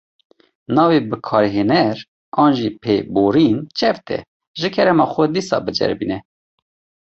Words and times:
Navê 0.75 0.99
bikarhêner 1.09 1.95
an 2.43 2.51
jî 2.59 2.69
pêborîn 2.81 3.57
çewt 3.77 4.07
e, 4.17 4.19
ji 4.59 4.69
kerema 4.75 5.05
xwe 5.13 5.25
dîsa 5.33 5.57
biceribîne. 5.65 6.19